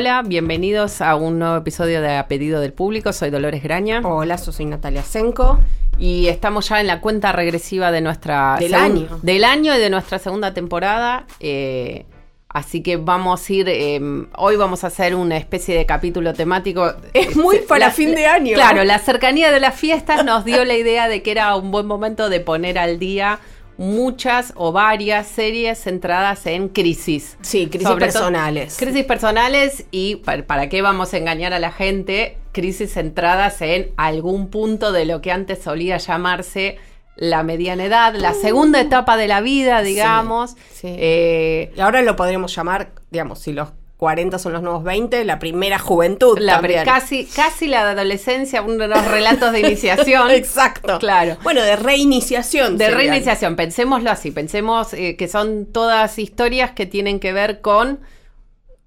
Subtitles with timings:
[0.00, 3.12] Hola, bienvenidos a un nuevo episodio de A Pedido del Público.
[3.12, 4.00] Soy Dolores Graña.
[4.04, 5.58] Hola, soy Natalia Senko.
[5.98, 8.58] Y estamos ya en la cuenta regresiva de nuestra...
[8.60, 9.18] Del año.
[9.22, 11.26] Del año y de nuestra segunda temporada.
[11.40, 12.06] eh,
[12.48, 13.68] así que vamos a ir...
[13.68, 14.00] eh,
[14.36, 16.94] hoy vamos a hacer una especie de capítulo temático.
[17.12, 18.54] Es muy Eh, para la- fin de año.
[18.54, 21.86] Claro, la cercanía de las fiestas nos dio la idea de que era un buen
[21.86, 23.40] momento de poner al día
[23.78, 27.38] muchas o varias series centradas en crisis.
[27.40, 28.76] Sí, crisis Sobre personales.
[28.76, 33.92] Crisis personales y para, para qué vamos a engañar a la gente, crisis centradas en
[33.96, 36.76] algún punto de lo que antes solía llamarse
[37.16, 40.56] la mediana edad, la segunda etapa de la vida, digamos.
[40.72, 40.88] sí.
[40.98, 45.40] Eh, Y ahora lo podríamos llamar, digamos, si los 40 son los nuevos 20, la
[45.40, 46.38] primera juventud.
[46.38, 46.84] la también.
[46.84, 50.30] casi, casi la adolescencia, uno de los relatos de iniciación.
[50.30, 51.00] Exacto.
[51.00, 51.36] Claro.
[51.42, 52.78] Bueno, de reiniciación.
[52.78, 53.00] De serían.
[53.00, 57.98] reiniciación, pensémoslo así, pensemos eh, que son todas historias que tienen que ver con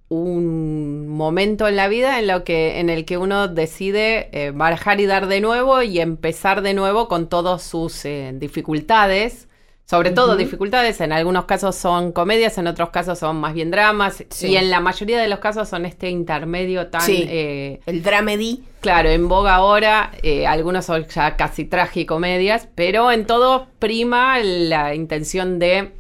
[0.07, 4.99] un momento en la vida en lo que en el que uno decide eh, barajar
[4.99, 9.47] y dar de nuevo y empezar de nuevo con todas sus eh, dificultades,
[9.91, 14.23] sobre todo dificultades, en algunos casos son comedias, en otros casos son más bien dramas
[14.29, 14.47] Sí.
[14.47, 17.25] y en la mayoría de los casos son este intermedio tan Sí.
[17.27, 18.63] eh, El dramedy.
[18.79, 24.95] Claro, en boga ahora, eh, algunos son ya casi tragicomedias, pero en todo prima la
[24.95, 25.91] intención de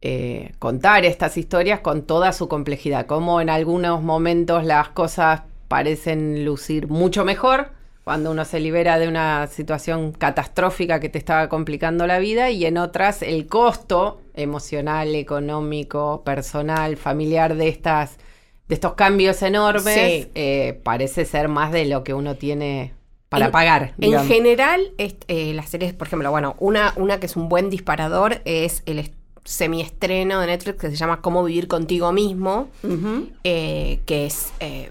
[0.00, 6.44] eh, contar estas historias con toda su complejidad, como en algunos momentos las cosas parecen
[6.44, 7.68] lucir mucho mejor
[8.04, 12.66] cuando uno se libera de una situación catastrófica que te estaba complicando la vida y
[12.66, 18.16] en otras el costo emocional, económico, personal, familiar de estas
[18.68, 19.94] de estos cambios enormes
[20.24, 20.30] Sí.
[20.34, 22.94] eh, parece ser más de lo que uno tiene
[23.28, 23.92] para En- pagar.
[24.00, 28.40] En general, eh, las series, por ejemplo, bueno, una, una que es un buen disparador
[28.44, 32.68] es el est- semiestreno de Netflix que se llama Cómo vivir contigo mismo.
[33.44, 34.90] Eh, que es eh,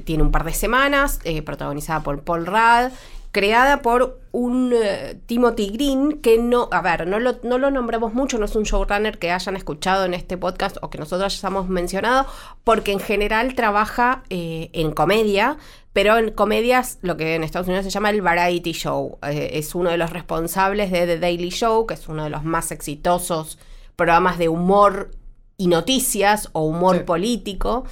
[0.00, 2.92] tiene un par de semanas, eh, protagonizada por Paul Rudd,
[3.32, 8.14] creada por un eh, Timothy Green que no, a ver, no lo, no lo nombramos
[8.14, 11.68] mucho, no es un showrunner que hayan escuchado en este podcast o que nosotros hayamos
[11.68, 12.26] mencionado,
[12.62, 15.56] porque en general trabaja eh, en comedia,
[15.92, 19.18] pero en comedias, lo que en Estados Unidos se llama el variety show.
[19.28, 22.44] Eh, es uno de los responsables de The Daily Show, que es uno de los
[22.44, 23.58] más exitosos
[23.96, 25.10] programas de humor
[25.56, 27.02] y noticias o humor Sí.
[27.04, 27.84] político.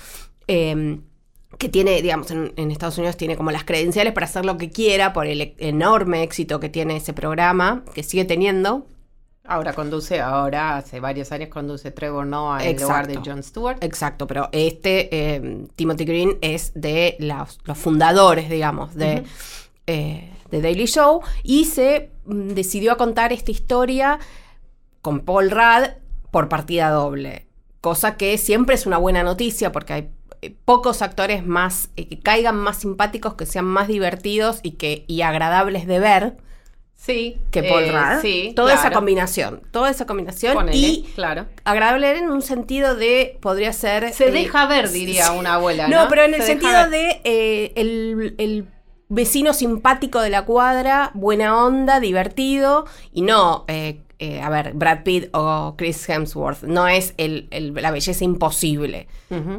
[0.48, 0.98] eh,
[1.62, 4.70] que tiene, digamos, en, en Estados Unidos tiene como las credenciales para hacer lo que
[4.70, 8.88] quiera por el e- enorme éxito que tiene ese programa, que sigue teniendo.
[9.44, 13.14] Ahora conduce, ahora hace varios años conduce Trevor Noah en lugar de.
[13.14, 13.78] Jon Stewart.
[13.80, 19.22] Exacto, pero este eh, Timothy Green es de los, los fundadores, digamos, de,
[19.86, 24.18] eh, de Daily Show y se mm, decidió a contar esta historia
[25.00, 25.90] con Paul Rudd
[26.32, 27.46] por partida doble,
[27.80, 30.10] cosa que siempre es una buena noticia porque hay
[30.42, 35.04] eh, pocos actores más eh, que caigan más simpáticos, que sean más divertidos y que
[35.08, 36.36] y agradables de ver
[37.02, 38.20] Sí, que Paul eh, Rudd.
[38.22, 41.46] Sí, toda esa combinación, toda esa combinación Ponele, y claro.
[41.64, 45.36] agradable en un sentido de podría ser Se eh, deja ver, diría sí.
[45.36, 45.88] una abuela.
[45.88, 46.90] No, no, pero en el Se sentido ver.
[46.90, 48.68] de eh, el, el
[49.08, 53.64] vecino simpático de la cuadra, buena onda, divertido, y no,
[54.24, 59.08] eh, a ver, Brad Pitt o Chris Hemsworth, no es el, el- la belleza imposible.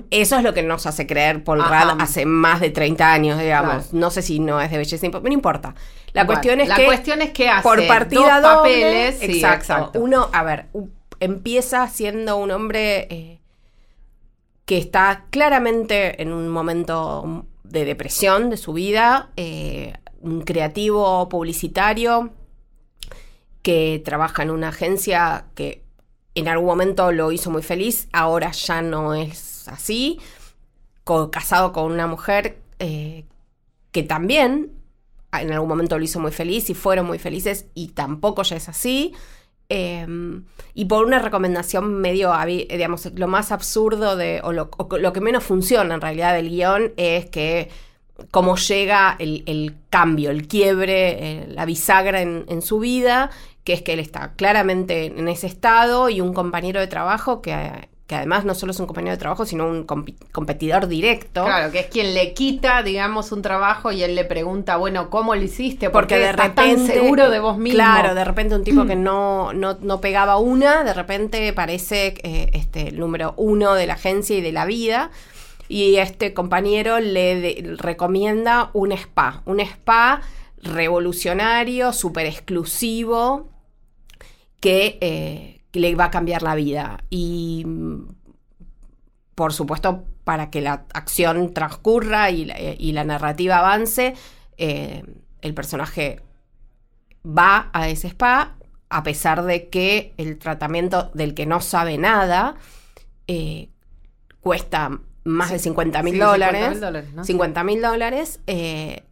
[0.09, 1.91] Eso es lo que nos hace creer Paul Ajá.
[1.91, 3.88] Rudd hace más de 30 años, digamos.
[3.88, 3.88] Claro.
[4.00, 5.75] No sé si no es de belleza imposible, no importa.
[6.13, 9.19] La Bueno, cuestión es la que cuestión es que hace por partida dos doble, papeles,
[9.19, 10.00] sí, exacto, exacto.
[10.00, 10.68] Uno, a ver,
[11.19, 13.40] empieza siendo un hombre eh,
[14.66, 22.31] que está claramente en un momento de depresión de su vida, eh, un creativo publicitario
[23.63, 25.81] que trabaja en una agencia que
[26.36, 30.19] en algún momento lo hizo muy feliz, ahora ya no es así,
[31.31, 33.25] casado con una mujer eh,
[33.92, 34.71] que también
[35.31, 38.69] en algún momento lo hizo muy feliz y fueron muy felices y tampoco ya es
[38.69, 39.13] así.
[39.69, 40.06] Eh,
[40.74, 45.95] y por una recomendación medio, digamos, lo más absurdo de, o lo, que menos funciona
[45.95, 47.69] en realidad del guion es que
[48.30, 53.31] cómo llega el, cambio, el quiebre, eh, la bisagra en su vida,
[53.63, 57.88] que es que él está claramente en ese estado y un compañero de trabajo que,
[58.07, 61.45] que además no solo es un compañero de trabajo, sino un competidor directo.
[61.45, 65.33] Claro, que es quien le quita, digamos, un trabajo y él le pregunta, bueno, ¿cómo
[65.33, 65.86] lo hiciste?
[65.89, 66.75] ¿Por Porque qué de estás repente.
[66.75, 67.75] tan seguro de vos mismo?
[67.77, 72.50] Claro, de repente un tipo que no, no, no pegaba una, de repente parece eh,
[72.54, 75.10] este, el número uno de la agencia y de la vida.
[75.69, 79.42] Y este compañero le de- recomienda un spa.
[79.45, 80.21] Un spa
[80.62, 83.48] revolucionario, súper exclusivo,
[84.63, 87.04] que, eh, que le va a cambiar la vida.
[87.10, 88.07] Y mm,
[89.36, 94.13] por supuesto, para que la acción transcurra y la, y la narrativa avance,
[94.57, 95.04] eh,
[95.42, 96.21] el personaje
[97.25, 98.56] va a ese spa,
[98.89, 102.56] a pesar de que el tratamiento del que no sabe nada
[103.27, 103.68] eh,
[104.39, 106.69] cuesta más de 50 mil Sí, dólares.
[106.77, 107.24] 50.000 dólares, ¿no?
[107.25, 108.39] 50 mil dólares.
[108.48, 109.04] eh,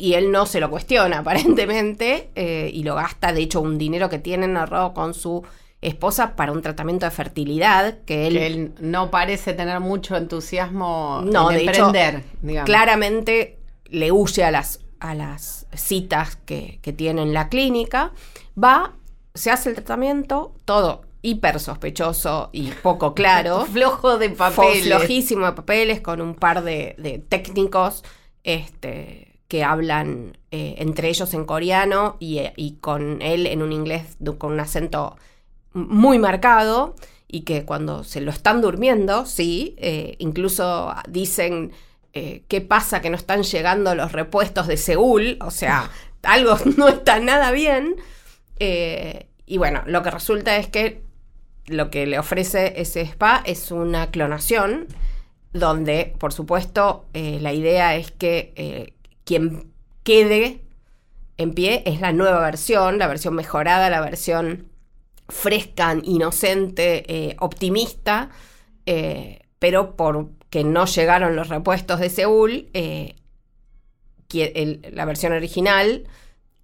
[0.00, 4.08] y él no se lo cuestiona, aparentemente, eh, y lo gasta, de hecho, un dinero
[4.08, 5.44] que tienen ahorrado con su
[5.82, 11.22] esposa para un tratamiento de fertilidad que él, Que él no parece tener mucho entusiasmo
[11.24, 12.66] No, en de hecho, emprender, digamos.
[12.66, 18.12] claramente le huye a las, a las citas que, que tiene en la clínica,
[18.62, 18.92] va,
[19.34, 23.66] se hace el tratamiento, todo hiper sospechoso y poco claro.
[23.66, 24.84] Flojo de papeles.
[24.84, 28.02] flojísimo de papeles con un par de, de técnicos
[28.44, 33.72] este, que hablan eh, entre ellos en coreano y, eh, y con él en un
[33.72, 35.16] inglés con un acento
[35.72, 36.94] muy marcado
[37.26, 41.72] y que cuando se lo están durmiendo, sí, eh, incluso dicen
[42.12, 45.90] eh, qué pasa que no están llegando los repuestos de Seúl, o sea,
[46.22, 47.96] algo no está nada bien.
[48.60, 51.02] Eh, y bueno, lo que resulta es que
[51.66, 54.86] lo que le ofrece ese spa es una clonación,
[55.52, 58.94] donde, por supuesto, la idea es que
[59.30, 59.70] quien
[60.02, 60.60] quede
[61.36, 64.66] en pie es la nueva versión, la versión mejorada, la versión
[65.28, 68.30] fresca, inocente, eh, optimista,
[68.86, 73.14] eh, pero porque no llegaron los repuestos de Seúl, eh,
[74.32, 76.08] el- la versión original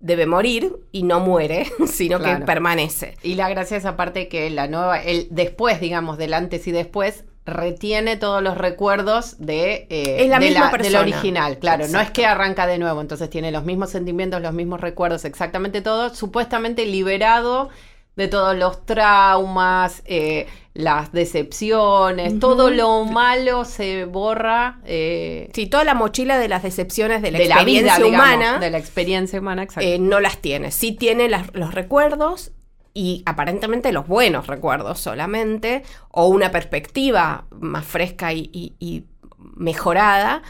[0.00, 3.16] debe morir y no muere, sino que permanece.
[3.22, 7.24] Y la gracia es aparte que la nueva, el después, digamos, del antes y después,
[7.46, 11.00] retiene todos los recuerdos de, eh, Es la de misma del persona.
[11.00, 11.58] original.
[11.58, 15.25] Claro, no es que arranca de nuevo, entonces tiene los mismos sentimientos, los mismos recuerdos,
[15.25, 17.69] exactamente todo, supuestamente liberado
[18.16, 25.84] de todos los traumas, eh, las decepciones, todo lo malo se borra eh, Sí, toda
[25.84, 28.78] la mochila de las decepciones de la de la vida, experiencia digamos, humana de la
[28.78, 29.88] experiencia humana, exacto.
[29.88, 30.70] eh, no las tiene.
[30.70, 32.52] Sí tiene las- los recuerdos
[32.96, 39.04] y aparentemente los buenos recuerdos solamente, o una perspectiva más fresca y, y- y
[39.38, 40.43] mejorada.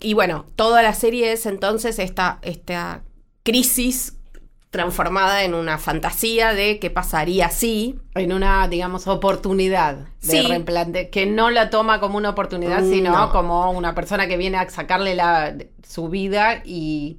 [0.00, 3.02] Y bueno, toda la serie es entonces esta, esta
[3.42, 4.16] crisis
[4.70, 7.98] transformada en una fantasía de qué pasaría si.
[8.14, 10.06] en una, digamos, oportunidad de
[10.42, 10.42] Sí.
[10.46, 13.30] reemplante, que no la toma como una oportunidad, sino No.
[13.32, 15.54] como una persona que viene a sacarle la,
[15.86, 17.18] su vida y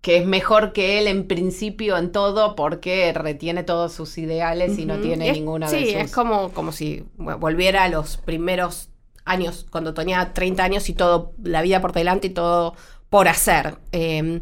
[0.00, 4.86] que es mejor que él en principio en todo porque retiene todos sus ideales y
[4.86, 6.00] no tiene Es- ninguna Sí, de sus...
[6.02, 8.88] es como, como si bueno, volviera a los primeros
[9.26, 12.74] años, cuando tenía 30 años y todo, la vida por delante y todo
[13.10, 13.76] por hacer.
[13.92, 14.40] Eh,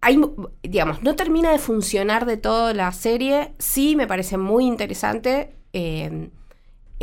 [0.00, 0.20] hay,
[0.62, 3.54] digamos, no termina de funcionar de todo la serie.
[3.58, 6.30] Sí, me parece muy interesante eh,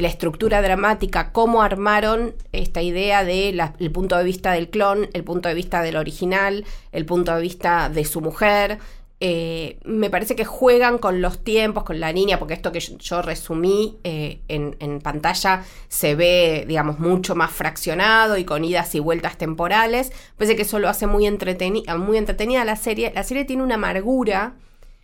[0.01, 3.61] la estructura dramática, cómo armaron esta idea del
[3.91, 7.89] punto de vista del clon, el punto de vista del original, el punto de vista
[7.89, 8.79] de su mujer.
[9.21, 12.97] Eh, me parece que juegan con los tiempos, con la niña, porque esto que yo,
[12.97, 18.95] yo resumí eh, en, en pantalla se ve, digamos, mucho más fraccionado y con idas
[18.95, 20.13] y vueltas temporales.
[20.37, 23.11] Parece que eso lo hace muy, entreteni muy entretenida la serie.
[23.13, 24.55] La serie tiene una amargura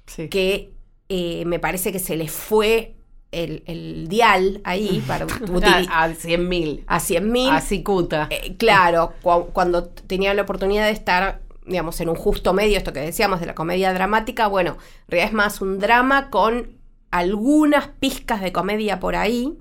[0.08, 0.30] Sí.
[0.30, 0.72] que
[1.10, 2.96] eh, me parece que se le fue
[3.32, 6.84] el, el dial ahí para a, utilizar a 100 mil.
[6.88, 7.50] a 100 mil.
[7.50, 8.28] A cicuta.
[8.30, 12.94] Eh, claro, cu- cuando tenía la oportunidad de estar, digamos, en un justo medio, esto
[12.94, 14.72] que decíamos de la comedia dramática, bueno,
[15.08, 16.78] en realidad es más un drama con
[17.12, 19.58] algunas pizcas de comedia por ahí.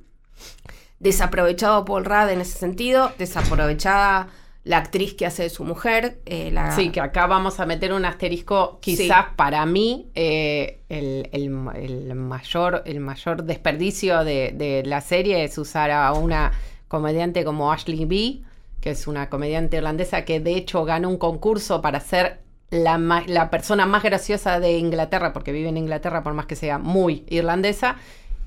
[1.01, 4.29] Desaprovechado Paul Rudd en ese sentido, desaprovechada
[4.65, 6.21] la actriz que hace de su mujer.
[6.27, 11.29] eh, la, Sí, que acá vamos a meter un asterisco, quizás para mí, eh, el,
[11.33, 16.53] el- el mayor, el mayor desperdicio de, de la serie es usar a una
[16.89, 18.41] comediante como Ashley B,
[18.81, 22.41] que es una comediante irlandesa que de hecho ganó un concurso para ser
[22.71, 26.79] la, la persona más graciosa de Inglaterra, porque vive en Inglaterra por más que sea
[26.79, 27.97] muy irlandesa.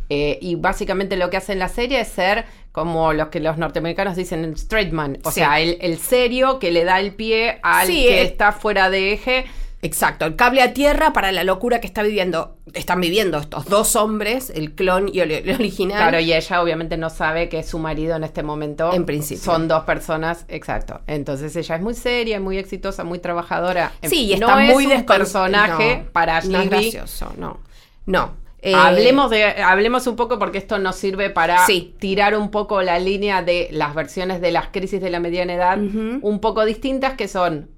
[0.10, 3.58] Eh, y básicamente lo que hace en la serie es ser como los que los
[3.58, 5.40] norteamericanos dicen el straight man, o Sí.
[5.42, 8.24] sea, el, el serio que le da el pie al Sí, que eh.
[8.24, 9.46] está fuera de eje
[9.84, 13.96] Exacto, el cable a tierra para la locura que está viviendo, están viviendo estos dos
[13.96, 15.98] hombres, el clon y el, el original.
[16.00, 19.44] Claro, y ella obviamente no sabe que su marido en este momento En principio.
[19.44, 21.02] son dos personas, exacto.
[21.06, 23.92] Entonces ella es muy seria, muy exitosa, muy trabajadora.
[24.02, 26.68] sí, y no está es muy un descon- personaje no, para No es Ashley.
[26.70, 27.60] gracioso, no.
[28.08, 28.34] No.
[28.68, 31.96] Eh, hablemos de hablemos un poco porque esto nos sirve para Sí.
[32.00, 35.78] tirar un poco la línea de las versiones de las crisis de la mediana edad
[35.80, 37.70] un poco distintas que son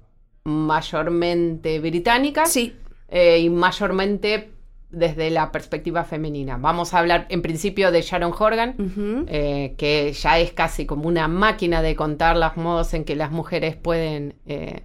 [0.44, 2.74] mayormente británicas Sí,
[3.08, 4.50] eh, y mayormente
[4.90, 6.56] desde la perspectiva femenina.
[6.56, 8.74] Vamos a hablar en principio de Sharon Horgan,
[9.28, 13.30] eh, que ya es casi como una máquina de contar los modos en que las
[13.30, 14.82] mujeres pueden eh,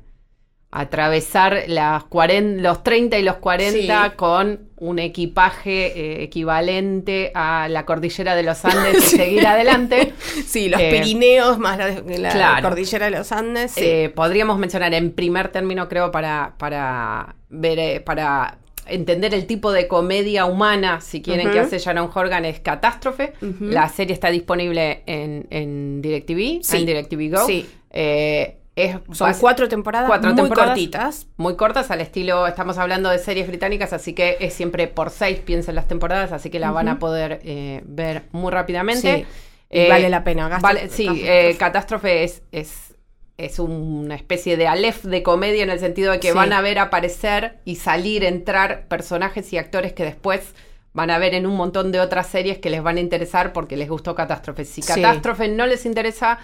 [0.81, 3.75] atravesar las 40, los 30 y los 40
[4.09, 4.15] Sí.
[4.15, 5.87] con un equipaje
[6.19, 10.13] eh, equivalente a la cordillera de los Andes y seguir adelante.
[10.45, 12.67] sí, los Eh, Pirineos más la, la claro.
[12.69, 13.71] cordillera de los Andes.
[13.71, 13.81] sí.
[13.83, 19.71] Eh, podríamos mencionar en primer término, creo, para, para ver, eh, para entender el tipo
[19.71, 23.33] de comedia humana, si quieren, que hace Sharon Horgan, es Catástrofe.
[23.59, 26.77] La serie está disponible en, en DirecTV, Sí.
[26.77, 27.45] en DirecTV Go.
[27.47, 27.65] Sí.
[27.91, 30.69] Eh, es Son cuatro temporadas cuatro muy temporadas.
[30.71, 31.27] cortitas.
[31.37, 35.39] muy cortas al estilo, estamos hablando de series británicas, así que es siempre por seis,
[35.39, 39.25] piensen las temporadas, así que la van a poder eh, ver muy rápidamente.
[39.71, 39.77] Sí.
[39.77, 41.49] Y vale la pena, vale- sí, Catástrofe.
[41.49, 42.95] eh, Catástrofe es, es,
[43.37, 46.33] es una especie de alef de comedia en el sentido de que Sí.
[46.35, 50.53] van a ver aparecer y salir, entrar personajes y actores que después
[50.93, 53.75] van a ver en un montón de otras series que les van a interesar porque
[53.75, 54.63] les gustó Catástrofe.
[54.63, 54.93] Si Sí.
[55.01, 56.39] Catástrofe no les interesa,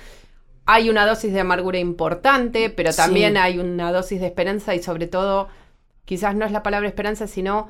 [0.66, 2.98] hay una dosis de amargura importante, pero Sí.
[2.98, 5.48] también hay una dosis de esperanza y sobre todo,
[6.06, 7.68] quizás no es la palabra esperanza, sino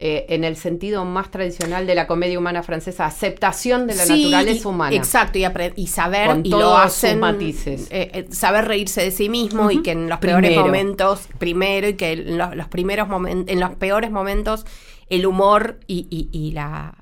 [0.00, 4.22] eh, en el sentido más tradicional de la comedia humana francesa, aceptación de la Sí,
[4.30, 4.94] naturaleza humana.
[4.96, 7.88] Exacto, y, y saber, Con y todos lo sus hacen, matices.
[7.90, 11.94] eh, eh, saber reírse de sí mismo y que en los peores momentos, primero, y
[11.94, 14.66] que en los, los primeros momentos, en los peores momentos,
[15.08, 16.97] el humor y, y- y la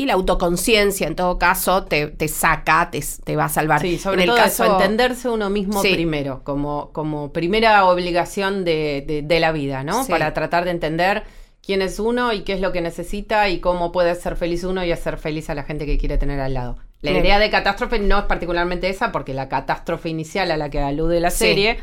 [0.00, 3.82] y la autoconciencia, en todo caso, te, te saca, te, te va a salvar.
[3.82, 5.92] Sí, sobre en el todo caso, eso, entenderse uno mismo Sí.
[5.92, 10.04] primero, como, como primera obligación de, de- de la vida, ¿no?
[10.04, 10.10] Sí.
[10.10, 11.24] Para tratar de entender
[11.62, 14.82] quién es uno y qué es lo que necesita y cómo puede ser feliz uno
[14.84, 16.78] y hacer feliz a la gente que quiere tener al lado.
[17.02, 20.80] La idea de catástrofe no es particularmente esa, porque la catástrofe inicial a la que
[20.80, 21.44] alude la Sí.
[21.44, 21.76] serie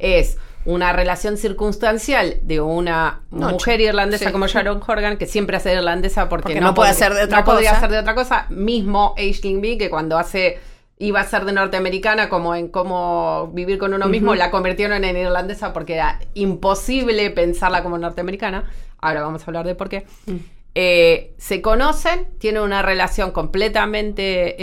[0.00, 3.52] es una relación circunstancial de una Noche.
[3.54, 4.32] mujer irlandesa Sí.
[4.32, 7.38] como Sharon Horgan, que siempre hace irlandesa porque, Porque no puede podría- hacer de otra
[7.38, 7.78] no podría cosa.
[7.78, 8.46] hacer de otra cosa.
[8.50, 10.58] Mismo Aisling B, que cuando hace
[10.98, 15.16] iba a ser de norteamericana, como en cómo vivir con uno mismo, la convirtieron en
[15.16, 18.64] irlandesa porque era imposible pensarla como norteamericana.
[18.98, 20.04] Ahora vamos a hablar de por qué.
[20.26, 20.36] Mm.
[20.74, 24.56] Eh, se conocen, tienen una relación completamente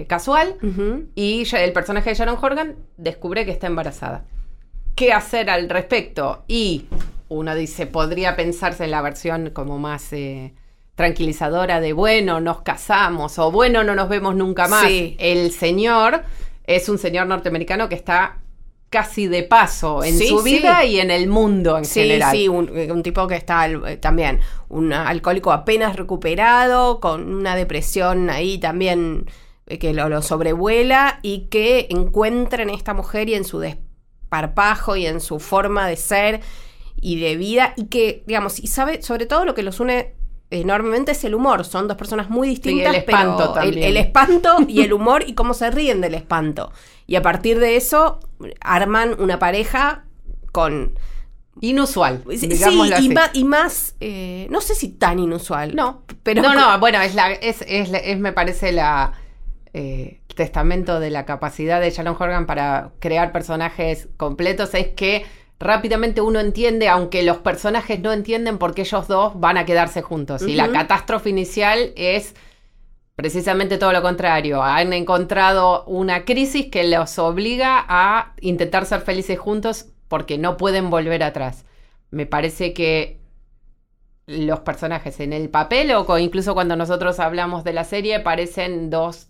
[0.00, 0.56] eh, casual
[1.14, 4.24] y el personaje de Sharon Horgan descubre que está embarazada.
[4.94, 6.44] ¿Qué hacer al respecto?
[6.46, 6.86] Y
[7.28, 10.54] uno dice, podría pensarse en la versión como más eh,
[10.94, 14.86] tranquilizadora de, bueno, nos casamos o bueno, no nos vemos nunca más.
[14.86, 15.16] Sí.
[15.18, 16.22] El señor
[16.64, 18.38] es un señor norteamericano que está
[18.88, 20.54] casi de paso en Sí, su sí.
[20.54, 22.30] vida y en el mundo en Sí, general.
[22.36, 28.30] sí, un, un tipo que está eh, también, un alcohólico apenas recuperado, con una depresión
[28.30, 29.26] ahí también
[29.66, 33.58] eh, que lo, lo sobrevuela y que encuentra en esta mujer y en su
[34.42, 36.40] desparpajo y en su forma de ser
[37.00, 40.14] y de vida y que, digamos, y sabe, sobre todo lo que los une
[40.50, 41.64] enormemente es el humor.
[41.64, 43.88] Son dos personas muy distintas, el espanto pero también.
[43.88, 46.72] el espanto y el humor y cómo se ríen del espanto.
[47.06, 48.20] Y a partir de eso
[48.60, 50.04] arman una pareja
[50.52, 50.98] con
[51.60, 53.08] Inusual, Sí, digámoslo y, así.
[53.10, 55.74] ma- y más, eh, no sé si tan inusual.
[55.76, 59.12] No, pero no, no, bueno, es, la, es, es, la- es, me parece la
[59.72, 65.24] eh, testamento de la capacidad de Sharon Horgan para crear personajes completos es que
[65.58, 70.02] rápidamente uno entiende, aunque los personajes no entienden por qué ellos dos van a quedarse
[70.02, 70.42] juntos.
[70.42, 72.34] Y la catástrofe inicial es
[73.16, 74.62] precisamente todo lo contrario.
[74.62, 80.90] Han encontrado una crisis que los obliga a intentar ser felices juntos porque no pueden
[80.90, 81.64] volver atrás.
[82.10, 83.20] Me parece que
[84.26, 89.28] los personajes en el papel o incluso cuando nosotros hablamos de la serie parecen dos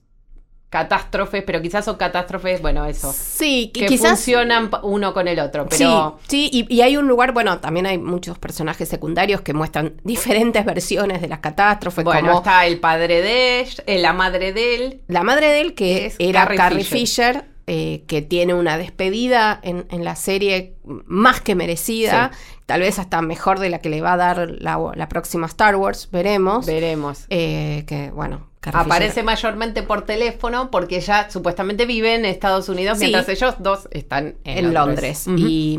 [0.75, 4.09] catástrofes, pero quizás son catástrofes, bueno, eso, Sí, que quizás.
[4.11, 7.87] funcionan uno con el otro, pero Sí, sí, y, y hay un lugar, bueno, también
[7.87, 12.81] hay muchos personajes secundarios que muestran diferentes versiones de las catástrofes, bueno, como está el
[12.81, 16.41] padre de él, eh, la madre de él, la madre de él, que Es era
[16.43, 17.05] Carrie Carrie, Fisher.
[17.35, 20.75] Fisher, eh, que tiene una despedida en, en la serie
[21.07, 22.31] más que merecida,
[22.67, 25.77] tal vez hasta mejor de la que le va a dar la, la próxima Star
[25.77, 26.67] Wars, veremos.
[26.67, 27.25] veremos.
[27.31, 32.69] Eh, que, bueno, Carrie Aparece Fisher- mayormente por teléfono porque ella supuestamente vive en Estados
[32.69, 33.05] Unidos Sí.
[33.07, 35.27] mientras ellos dos están en, en Londres.
[35.27, 35.79] Y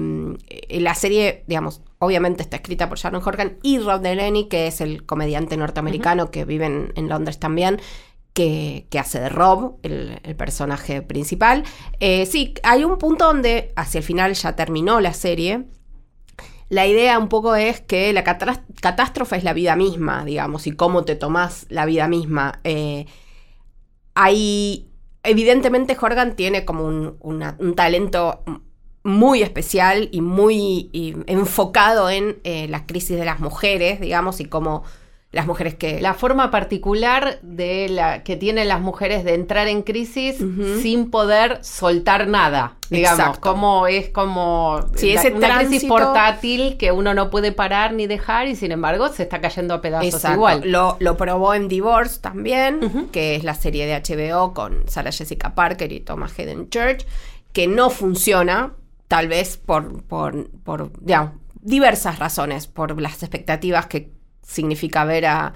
[0.49, 4.81] eh, la serie, digamos, obviamente está escrita por Sharon Horgan y Rob Delaney, que es
[4.81, 7.79] el comediante norteamericano que vive en, en Londres también.
[8.35, 11.63] Que, hace de Rob, el, personaje principal.
[12.01, 15.63] Eh, sí, hay un punto donde hacia el final ya terminó la serie.
[16.67, 21.05] La idea un poco es que la catástrofe es la vida misma, digamos, y cómo
[21.05, 22.59] te tomás la vida misma.
[22.65, 23.05] Eh,
[24.15, 24.89] hay.
[25.23, 28.43] Evidentemente, Horgan tiene como un, talento
[29.03, 30.89] muy especial y muy
[31.27, 34.83] enfocado en eh, la crisis de las mujeres, digamos, y cómo
[35.35, 36.01] las mujeres que.
[36.01, 40.37] La forma particular de la que tienen las mujeres de entrar en crisis
[40.81, 43.41] sin poder soltar nada, digamos, Exacto.
[43.41, 47.93] como es como Sí, la- ese una crisis tránsito- portátil que uno no puede parar
[47.93, 50.35] ni dejar y sin embargo se está cayendo a pedazos Exacto.
[50.37, 50.61] igual.
[50.65, 55.53] Lo, lo probó en Divorce también, que es la serie de HBO con Sarah Jessica
[55.53, 57.05] Parker y Thomas Hayden Church,
[57.51, 58.71] que no funciona,
[59.09, 64.14] tal vez por, por, por digamos, diversas razones, por las expectativas que
[64.45, 65.53] significa ver a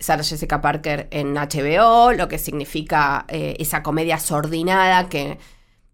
[0.00, 5.38] Sarah Jessica Parker en HBO, lo que significa eh, esa comedia sordinada que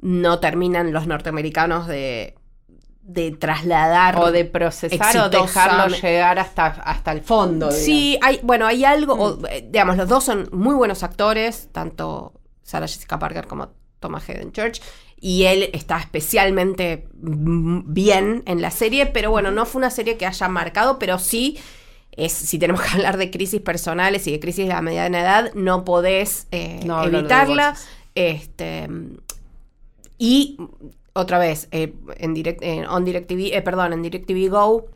[0.01, 2.35] no terminan los norteamericanos de,
[3.01, 7.71] de trasladar O de procesar o dejarlo llegar hasta, hasta el fondo.
[7.71, 12.35] Sí, hay, bueno, hay algo, o, eh, digamos, los dos son muy buenos actores, tanto
[12.63, 13.71] Sarah Jessica Parker como
[14.01, 14.83] Thomas Hayden Church,
[15.19, 20.19] y él está especialmente mm, bien en la serie, pero bueno, no fue una serie
[20.19, 21.59] que haya marcado, pero sí,
[22.17, 25.53] es, si tenemos que hablar de crisis personales y de crisis de la mediana edad,
[25.55, 27.75] no podés eh, No evitarla.
[28.15, 28.89] Este,
[30.19, 30.57] y
[31.13, 34.87] otra vez, eh, en direct, eh, on DirecTV, eh, perdón, en DirecTV Go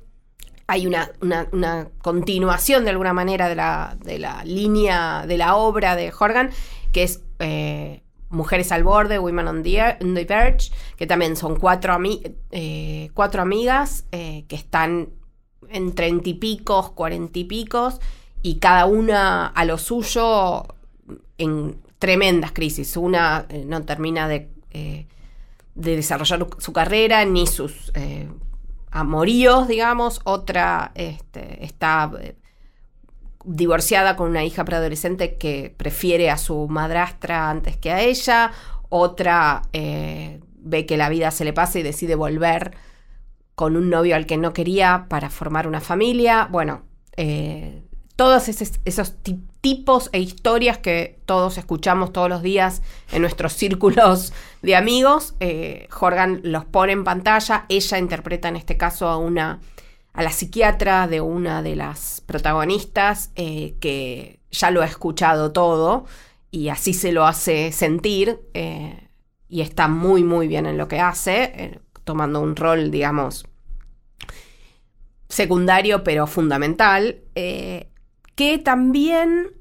[0.66, 5.56] hay una, una- una continuación de alguna manera de la, de la línea de la
[5.56, 6.50] obra de Horgan,
[6.92, 7.20] que es
[8.30, 13.08] Mujeres al Borde, Women on the, on the Verge, que también son cuatro, ami- eh,
[13.14, 15.08] cuatro amigas eh, que están
[15.69, 18.00] en treinta y picos, cuarenta y picos,
[18.43, 20.67] y cada una a lo suyo
[21.38, 22.97] en tremendas crisis.
[22.97, 25.07] Una eh, no termina de, eh,
[25.75, 28.29] de desarrollar su carrera ni sus eh,
[28.91, 30.21] amoríos, digamos.
[30.25, 32.11] Otra este, está
[33.44, 38.53] divorciada con una hija preadolescente que prefiere a su madrastra antes que a ella.
[38.90, 42.75] Otra ve que la vida se le pasa y decide volver
[43.59, 46.47] con un novio al que no quería para formar una familia.
[46.49, 46.83] Bueno,
[47.16, 47.83] eh,
[48.14, 53.53] todos esos, esos ti- tipos e historias que todos escuchamos todos los días en nuestros
[53.62, 57.66] círculos de amigos, eh, Jorgan los pone en pantalla.
[57.68, 59.59] Ella interpreta en este caso a una
[60.12, 66.05] a la psiquiatra de una de las protagonistas eh, que ya lo ha escuchado todo
[66.53, 68.38] y así se lo hace sentir
[69.49, 73.44] y está muy muy bien en lo que hace, tomando un rol, digamos,
[75.29, 77.90] secundario pero fundamental, eh,
[78.35, 79.53] que también,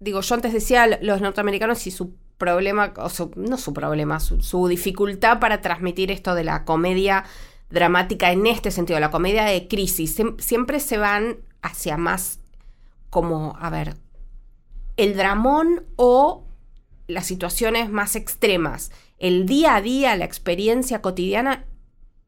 [0.00, 5.40] digo, yo antes decía los norteamericanos y su problema, o no su problema, su, dificultad
[5.40, 7.24] para transmitir esto de la comedia
[7.70, 12.38] dramática en este sentido, la comedia de crisis, Siem- siempre se van hacia más
[13.08, 13.96] como, a ver,
[14.98, 16.44] el dramón o
[17.06, 18.90] las situaciones más extremas,
[19.26, 21.64] el día a día, la experiencia cotidiana,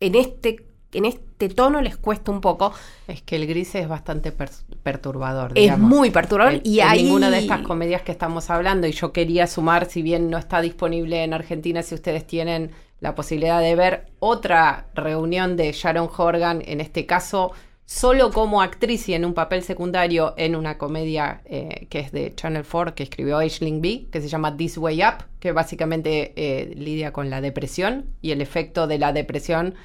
[0.00, 2.72] en este, en este tono les cuesta un poco.
[3.06, 4.50] Es que el gris es bastante per-
[4.82, 5.52] perturbador.
[5.54, 8.92] Es muy perturbador En- y en hay ninguna de estas comedias que estamos hablando, y
[8.92, 13.60] yo quería sumar, si bien no está disponible en Argentina, si ustedes tienen la posibilidad
[13.60, 17.52] de ver otra reunión de Sharon Horgan, en este caso
[17.86, 22.34] solo como actriz y en un papel secundario en una comedia eh, que es de
[22.34, 26.74] Channel 4 que escribió Aisling B, que se llama This Way Up, que básicamente eh,
[26.74, 29.76] lidia con la depresión y el efecto de la depresión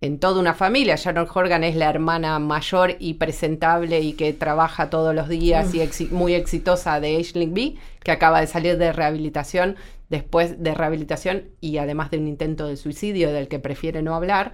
[0.00, 0.94] en toda una familia.
[0.94, 6.08] Sharon Horgan es la hermana mayor y presentable y que trabaja todos los días y
[6.12, 7.74] muy exitosa de Aisling B,
[8.04, 9.76] que acaba de salir de rehabilitación
[10.08, 14.52] después de rehabilitación y además de un intento de suicidio del que prefiere no hablar,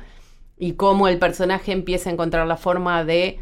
[0.59, 3.41] y cómo el personaje empieza a encontrar la forma de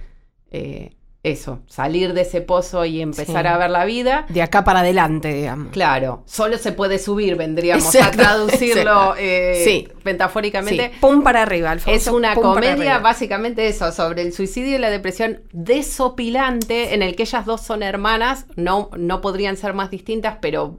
[0.50, 0.90] eh,
[1.22, 3.48] eso, salir de ese pozo y empezar Sí.
[3.52, 4.26] a ver la vida.
[4.28, 5.72] De acá para adelante, digamos.
[5.72, 9.88] Claro, solo se puede subir, vendríamos Exacto, a traducirlo eh, Sí.
[10.04, 10.90] metafóricamente.
[10.92, 14.76] Sí, pum para arriba, Es Alfonso, una pum para comedia, básicamente eso, sobre el suicidio
[14.76, 19.74] y la depresión desopilante, en el que ellas dos son hermanas, no, no podrían ser
[19.74, 20.78] más distintas, pero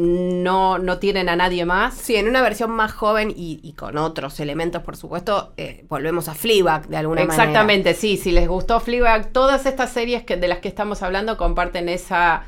[0.00, 1.94] no, no tienen a nadie más.
[1.94, 6.28] Sí, en una versión más joven y, y con otros elementos, por supuesto, eh, volvemos
[6.28, 7.44] a Fleabag de alguna manera.
[7.44, 11.36] Exactamente, sí, si les gustó Fleabag, todas estas series que, de las que estamos hablando
[11.36, 12.44] comparten esa,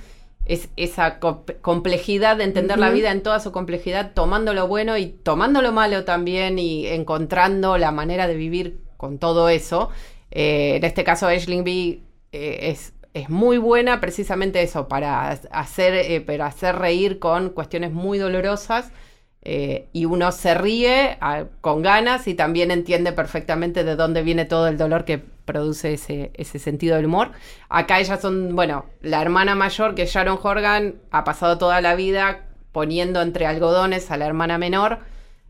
[0.46, 4.96] es, esa co- complejidad de entender la vida en toda su complejidad, tomando lo bueno
[4.96, 9.90] y tomando lo malo también y encontrando la manera de vivir con todo eso.
[10.30, 12.00] Eh, en este caso, Aisling B
[12.32, 17.92] eh, es, es muy buena precisamente eso, para hacer, eh, para hacer reír con cuestiones
[17.92, 18.92] muy dolorosas.
[19.44, 24.44] eh, y uno se ríe ah, con ganas y también entiende perfectamente de dónde viene
[24.44, 27.32] todo el dolor que produce ese, ese sentido del humor.
[27.68, 32.46] Acá ellas son, bueno, la hermana mayor que Sharon Horgan ha pasado toda la vida
[32.70, 35.00] poniendo entre algodones a la hermana menor,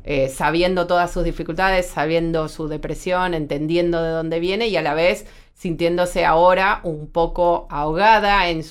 [0.05, 4.95] eh, sabiendo todas sus dificultades, sabiendo su depresión, entendiendo de dónde viene y a la
[4.95, 5.27] vez
[5.63, 8.63] sintiéndose ahora un poco ahogada en,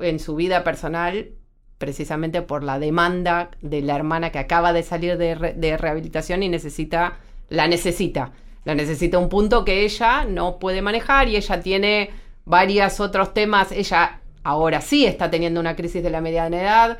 [0.00, 1.32] en su vida personal,
[1.76, 6.48] precisamente por la demanda de la hermana que acaba de salir de, de rehabilitación y
[6.48, 7.18] necesita,
[7.50, 8.32] la necesita,
[8.64, 12.08] la necesita un punto que ella no puede manejar y ella tiene
[12.46, 16.98] varios otros temas, ella ahora sí está teniendo una crisis de la mediana edad,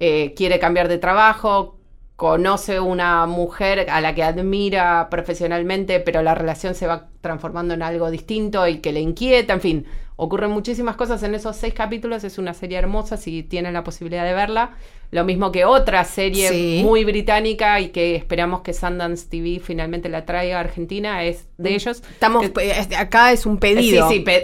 [0.00, 1.77] eh, quiere cambiar de trabajo,
[2.18, 7.82] conoce una mujer a la que admira profesionalmente, pero la relación se va transformando en
[7.82, 9.86] algo distinto y que le inquieta, en fin,
[10.20, 14.24] ocurren muchísimas cosas en esos seis capítulos, es una serie hermosa si tienen la posibilidad
[14.24, 14.72] de verla,
[15.12, 16.80] lo mismo que otra serie Sí.
[16.84, 21.72] muy británica y que esperamos que Sundance TV finalmente la traiga a Argentina, es de
[21.74, 22.02] ellos.
[22.10, 24.08] Estamos, Que- acá es un pedido.
[24.08, 24.42] Sí, sí, pe-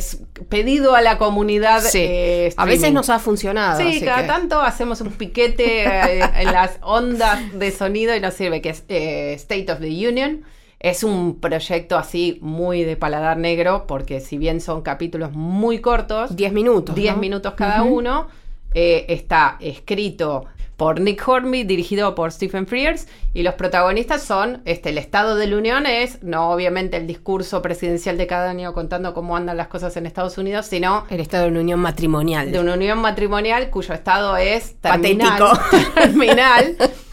[0.49, 1.81] pedido a la comunidad.
[1.83, 1.99] Sí.
[2.01, 3.81] eh, a veces nos ha funcionado.
[3.81, 8.21] Sí, así cada que- tanto hacemos un piquete eh, en las ondas de sonido y
[8.21, 10.45] nos sirve, que es eh, State of the Union.
[10.81, 16.37] Es un proyecto así muy de paladar negro, porque si bien son capítulos muy cortos,
[16.37, 16.95] 10 minutos.
[16.95, 17.21] 10 ¿no?
[17.21, 18.29] minutos cada uno,
[18.75, 24.91] eh, está escrito por Nick Hornby, dirigido por Stephen Frears, y los protagonistas son, este,
[24.91, 29.15] el Estado de la Unión es, no obviamente el discurso presidencial de cada año contando
[29.15, 32.51] cómo andan las cosas en Estados Unidos, sino El estado de una unión matrimonial.
[32.51, 35.95] de una unión matrimonial cuyo estado es terminal, Patético.
[35.95, 36.77] terminal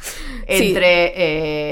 [0.58, 0.68] Sí.
[0.70, 1.14] entre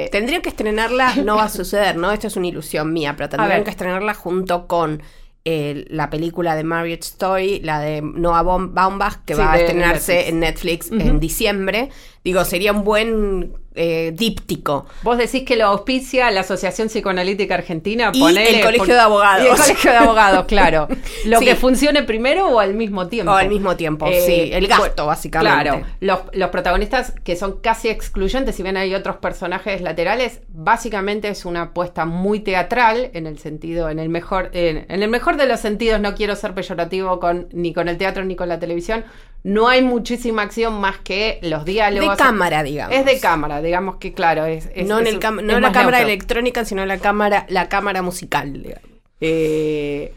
[0.06, 2.12] eh, Tendrían que estrenarla, no va a suceder, ¿no?
[2.12, 5.02] Esto es una ilusión mía, pero tendrían que estrenarla junto con
[5.46, 9.58] eh, la película de Marriage Story, la de Noah Baum- Baumbach, que Sí, va a
[9.60, 10.92] estrenarse Netflix.
[10.92, 11.89] en Netflix en diciembre.
[12.24, 14.86] Digo, sería un buen eh, díptico.
[15.03, 18.12] Vos decís que lo auspicia la Asociación Psicoanalítica Argentina.
[18.13, 19.45] Y ponele, el Colegio pon- de Abogados.
[19.45, 20.88] Y el Colegio de Abogados, claro.
[21.25, 21.45] Lo Sí.
[21.45, 23.32] que funcione primero o al mismo tiempo.
[23.32, 24.49] O al mismo tiempo, Eh, sí.
[24.53, 25.63] El gasto, básicamente.
[25.69, 25.86] Claro.
[25.99, 31.45] Los, los protagonistas que son casi excluyentes, si bien hay otros personajes laterales, básicamente es
[31.45, 35.45] una apuesta muy teatral en el sentido, en el mejor, en, en el mejor de
[35.45, 39.05] los sentidos, no quiero ser peyorativo con, ni con el teatro ni con la televisión.
[39.41, 42.17] No hay muchísima acción más que los De diálogos.
[42.17, 42.93] cámara, digamos.
[42.93, 45.98] Es de cámara, digamos que claro, es, es- no en el la cámara neutro.
[46.00, 48.80] electrónica, sino la cámara, la cámara musical.
[49.22, 50.13] Eh,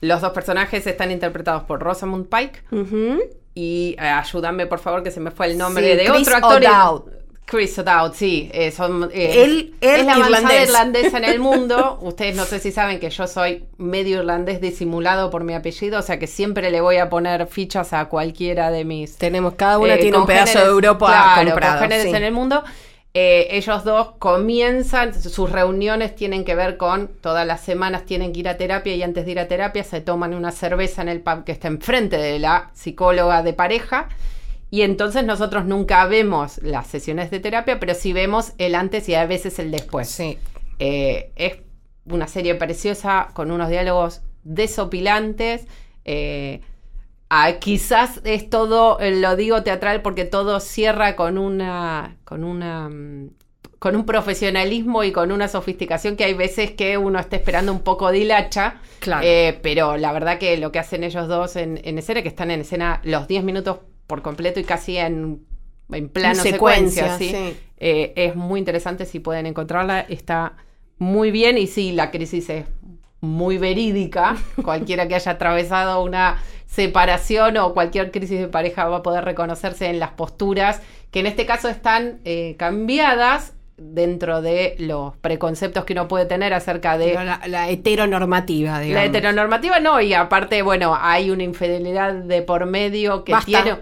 [0.00, 3.20] los dos personajes están interpretados por Rosamund Pike Ujú.
[3.54, 6.36] y eh, ayúdame por favor que se me fue el nombre Sí, de Chris otro
[6.36, 7.19] actor.
[7.50, 8.48] Chris O'Dowd, sí.
[8.54, 10.68] eh, son, eh, Él- él es la irlandés.
[10.68, 11.98] irlandesa en el mundo.
[12.00, 16.02] Ustedes no sé si saben que yo soy medio irlandés disimulado por mi apellido, o
[16.02, 19.94] sea que siempre le voy a poner fichas a cualquiera de mis Tenemos, cada una
[19.94, 21.86] eh, tiene un pedazo de Europa claro, comprado.
[22.02, 22.08] sí.
[22.08, 22.62] en el mundo.
[23.12, 28.38] Eh, ellos dos comienzan, sus reuniones tienen que ver con todas las semanas tienen que
[28.38, 31.20] ir a terapia y antes de ir a terapia se toman una cerveza en el
[31.20, 34.08] pub que está enfrente de la psicóloga de pareja.
[34.70, 39.14] Y entonces nosotros nunca vemos las sesiones de terapia, pero sí vemos el antes y
[39.14, 40.08] a veces el después.
[40.08, 40.38] Sí.
[40.78, 41.58] Eh, es
[42.04, 45.66] una serie preciosa con unos diálogos desopilantes.
[46.04, 46.60] eh,
[47.30, 52.88] ah, quizás es todo, eh, lo digo teatral porque todo cierra con una, con una,
[52.88, 53.30] mm,
[53.78, 57.80] con un profesionalismo y con una sofisticación que hay veces que uno está esperando un
[57.80, 58.80] poco dilacha.
[59.00, 59.26] Claro.
[59.26, 62.50] Eh, pero la verdad que lo que hacen ellos dos en, en escena, que están
[62.50, 63.78] en escena los 10 minutos
[64.10, 65.46] por completo y casi en,
[65.92, 67.52] en plano secuencia, secuencia, ¿sí?
[67.54, 67.60] sí.
[67.78, 70.00] Eh, es muy interesante si pueden encontrarla.
[70.00, 70.54] Está
[70.98, 72.66] muy bien y sí, la crisis es
[73.20, 74.36] muy verídica.
[74.64, 79.86] Cualquiera que haya atravesado una separación o cualquier crisis de pareja va a poder reconocerse
[79.86, 85.94] en las posturas que en este caso están eh, cambiadas dentro de los preconceptos que
[85.94, 89.08] uno puede tener acerca de la, la heteronormativa, la digamos.
[89.08, 89.80] heteronormativa.
[89.80, 93.46] No, y aparte, bueno, hay una infidelidad de por medio que Basta.
[93.46, 93.78] tiene...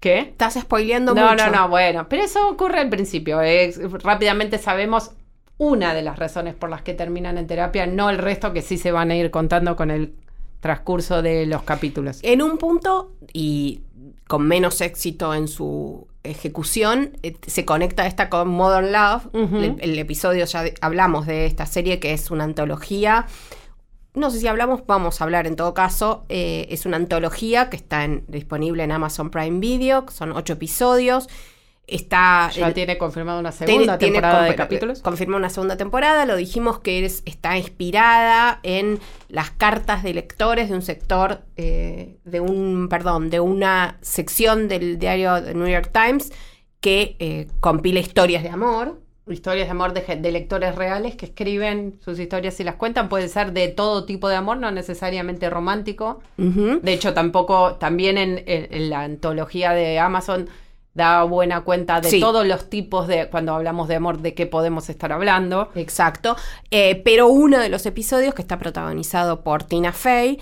[0.00, 0.20] ¿Qué?
[0.20, 1.46] Estás spoileando No, mucho.
[1.46, 3.40] no, no, bueno, pero eso ocurre al principio.
[3.42, 5.10] eh, rápidamente sabemos
[5.56, 8.78] una de las razones por las que terminan en terapia, no el resto que sí
[8.78, 10.14] se van a ir contando con el
[10.60, 12.20] transcurso de los capítulos.
[12.22, 13.80] En un punto, y
[14.28, 19.28] con menos éxito en su ejecución, eh, se conecta esta con Modern Love.
[19.34, 23.26] El, el episodio ya de- hablamos de esta serie que es una antología.
[24.18, 26.24] No sé si hablamos, vamos a hablar en todo caso.
[26.28, 30.52] eh, es una antología que está en- disponible en Amazon Prime Video, que son ocho
[30.54, 31.28] episodios.
[31.86, 32.50] está...
[32.54, 35.00] Ya el- tiene confirmada una segunda tiene temporada de capítulos.
[35.00, 40.68] Confirma una segunda temporada, lo dijimos que es- está inspirada en las cartas de lectores
[40.68, 45.90] de un sector, eh, de un, perdón, de una sección del diario The New York
[45.90, 46.30] Times
[46.80, 49.00] que eh, compila historias de amor.
[49.30, 53.08] Historias de amor de, lectores reales que escriben sus historias y las cuentan.
[53.08, 56.20] Puede ser de todo tipo de amor, no necesariamente romántico.
[56.36, 60.48] De hecho, tampoco, también en, en- en la antología de Amazon
[60.94, 62.18] da buena cuenta de Sí.
[62.20, 65.70] todos los tipos de, cuando hablamos de amor, de qué podemos estar hablando.
[65.76, 66.36] Exacto.
[66.72, 70.40] Eh, pero uno de los episodios que está protagonizado por Tina Fey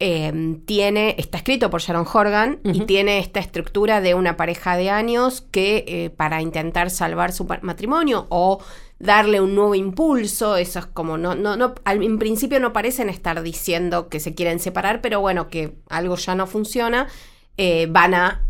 [0.00, 4.90] eh, tiene, está escrito por Sharon Horgan y tiene esta estructura de una pareja de
[4.90, 8.58] años que eh, para intentar salvar su matrimonio o
[8.98, 13.08] darle un nuevo impulso, eso es como no, no, no, al- en principio no parecen
[13.08, 17.08] estar diciendo que se quieren separar, pero bueno, que algo ya no funciona,
[17.56, 18.42] eh, van a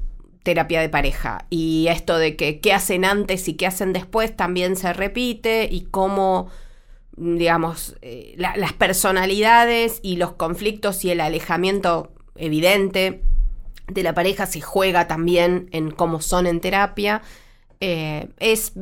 [0.42, 1.46] terapia de pareja.
[1.50, 5.82] Y esto de que qué hacen antes y qué hacen después también se repite y
[5.86, 6.48] cómo,
[7.16, 13.22] digamos, eh, la- las personalidades y los conflictos y el alejamiento evidente
[13.88, 17.22] de la pareja se juega también en cómo son en terapia.
[17.80, 18.72] Eh, es,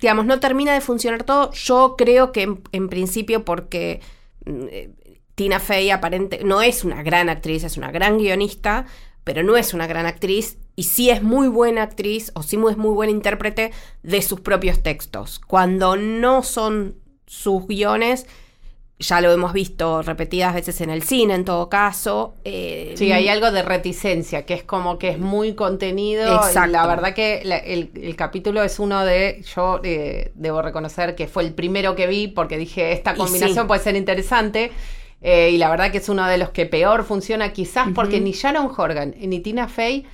[0.00, 1.52] digamos, no termina de funcionar todo.
[1.52, 4.00] Yo creo que en, en principio porque
[4.46, 4.90] mm, eh,
[5.34, 8.86] Tina Fey aparente, no es una gran actriz, es una gran guionista,
[9.24, 12.76] pero no es una gran actriz y sí es muy buena actriz o sí es
[12.78, 13.72] muy buena intérprete
[14.02, 15.38] de sus propios textos.
[15.46, 16.94] Cuando no son
[17.26, 18.26] sus guiones,
[18.98, 22.34] ya lo hemos visto repetidas veces en el cine en todo caso.
[22.44, 26.34] eh, Sí, hay algo de reticencia, que es como que es muy contenido.
[26.36, 26.72] Exacto.
[26.72, 31.26] La verdad que la- el, el capítulo es uno de, yo eh, debo reconocer que
[31.28, 33.68] fue el primero que vi porque dije, esta combinación sí.
[33.68, 34.72] puede ser interesante.
[35.20, 38.32] eh, y la verdad que es uno de los que peor funciona, quizás porque ni
[38.32, 40.06] Sharon Horgan ni Tina Fey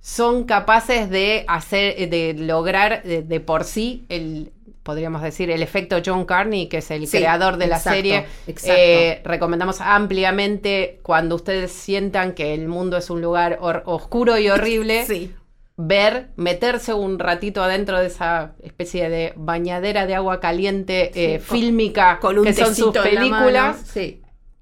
[0.00, 4.52] son capaces de hacer, de lograr de, de por sí el
[4.84, 8.72] podríamos decir el efecto John Carney que es el Sí, creador de la serie exacto.
[8.80, 15.04] Eh, recomendamos ampliamente cuando ustedes sientan que el mundo es un lugar oscuro y horrible
[15.08, 15.32] Sí.
[15.76, 21.46] ver meterse un ratito adentro de esa especie de bañadera de agua caliente eh, Sí,
[21.48, 24.20] con- fílmica Con un que son sus películas Sí.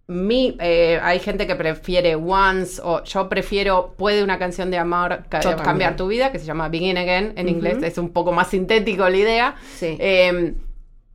[0.08, 5.24] Mi, eh, hay gente que prefiere Once o yo prefiero Puede una canción de amor
[5.28, 8.48] ca- cambiar tu vida, que se llama Begin Again en inglés, es un poco más
[8.50, 9.54] sintético la idea.
[9.76, 9.96] Sí.
[9.98, 10.54] Eh,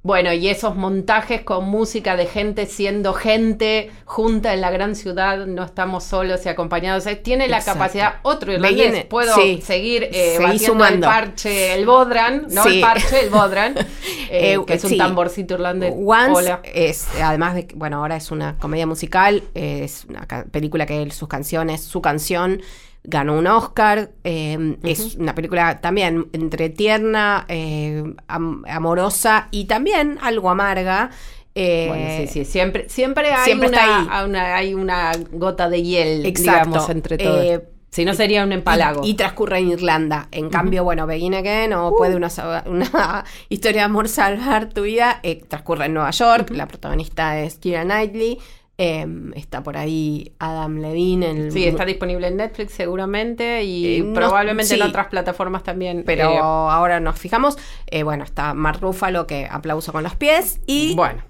[0.03, 5.45] bueno, y esos montajes con música de gente siendo gente junta en la gran ciudad,
[5.47, 7.05] no estamos solos y acompañados.
[7.07, 7.79] Eh, Tiene la Exacto.
[7.79, 9.59] capacidad, otro irlandés, Begin- puedo sí.
[9.61, 11.07] seguir eh, batiendo sumando.
[11.07, 12.75] el parche, el bodran, no Sí.
[12.75, 13.75] el parche, el bodran,
[14.29, 14.97] eh, Eh, que es un sí.
[14.97, 15.93] tamborcito irlandés.
[15.93, 16.61] Once Hola.
[16.63, 21.11] es, además de que, bueno, ahora es una comedia musical, es una película que él-
[21.11, 22.61] sus canciones, su canción
[23.09, 30.19] ganó un Oscar, eh, es una película también entre tierna, eh, am- amorosa y también
[30.21, 31.09] algo amarga.
[31.55, 35.81] eh, Bueno, sí, sí, siempre, siempre hay, siempre está una, una- hay una gota de
[35.81, 36.69] hiel, Exacto.
[36.69, 37.61] digamos, entre todos.
[37.89, 39.01] Si no sería un empalago.
[39.03, 40.27] Y, y transcurre en Irlanda.
[40.31, 44.81] En cambio, bueno, Begin Again o puede una, sa- una historia de amor salvar tu
[44.83, 46.51] vida, eh, transcurre en Nueva York.
[46.51, 48.37] La protagonista es Keira Knightley.
[48.79, 51.29] Eh, está por ahí Adam Levine.
[51.31, 56.03] El, sí, está disponible en Netflix seguramente y Eh, no- probablemente en otras plataformas también.
[56.05, 57.57] Pero eh, ahora nos fijamos.
[57.87, 60.59] Eh, bueno, está Mark Ruffalo, que aplauso con los pies.
[60.67, 61.23] Y bueno,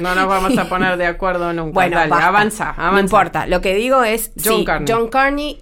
[0.00, 1.72] no nos vamos a poner de acuerdo nunca.
[1.74, 2.90] Bueno, Dale, avanza, avanza.
[2.92, 3.46] No importa.
[3.46, 4.32] Lo que digo es.
[4.42, 4.86] John sí, Carney.
[4.92, 5.60] John Carney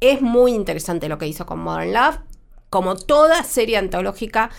[0.00, 2.18] es muy interesante lo que hizo con Modern Love.
[2.70, 4.50] Como toda serie antológica,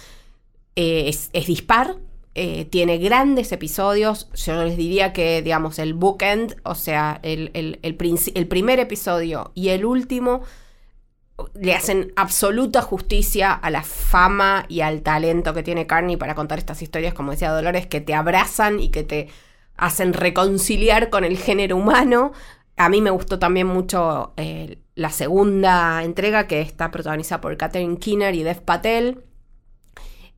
[0.76, 1.96] es, es dispar.
[2.36, 4.30] Eh, tiene grandes episodios.
[4.34, 9.70] Yo les diría que, digamos, el bookend, o sea, el, el- el primer episodio y
[9.70, 10.42] el último
[11.56, 16.60] le hacen absoluta justicia a la fama y al talento que tiene Carney para contar
[16.60, 19.30] estas historias, como decía Dolores, que te abrazan y que te
[19.76, 22.32] hacen reconciliar con el género humano.
[22.78, 27.98] A mí me gustó también mucho eh, la segunda entrega, que está protagonizada por Catherine
[27.98, 29.24] Keener y Dev Patel.